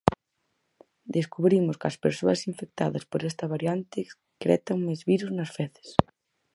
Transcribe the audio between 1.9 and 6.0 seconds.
as persoas infectadas por esta variante excretan máis virus nas feces.